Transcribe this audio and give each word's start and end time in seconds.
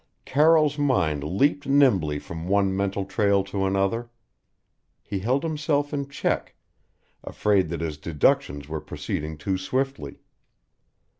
Carroll's 0.25 0.79
mind 0.79 1.23
leaped 1.23 1.67
nimbly 1.67 2.17
from 2.17 2.47
one 2.47 2.75
mental 2.75 3.05
trail 3.05 3.43
to 3.43 3.67
another. 3.67 4.09
He 5.03 5.19
held 5.19 5.43
himself 5.43 5.93
in 5.93 6.09
check, 6.09 6.55
afraid 7.23 7.69
that 7.69 7.81
his 7.81 7.97
deductions 7.99 8.67
were 8.67 8.81
proceeding 8.81 9.37
too 9.37 9.59
swiftly. 9.59 10.15